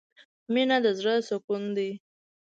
[0.53, 1.91] مینه د زړه سکون دی.